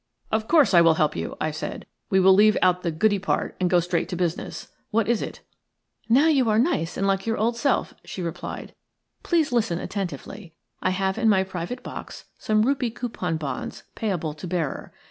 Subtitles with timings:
[0.31, 1.85] "Of course I will help you," I said.
[2.09, 4.69] "We will leave out the goody part and go straight to business.
[4.89, 5.41] What is it?"
[6.09, 8.73] "Now you are nice and like your own old self," she replied.
[9.21, 10.55] "Please listen attentively.
[10.81, 14.91] I have in my private box some rupee coupon bonds, payable to bearer.